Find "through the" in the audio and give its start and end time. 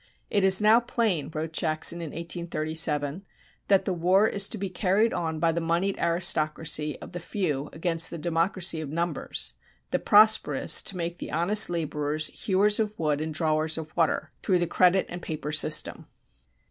14.41-14.65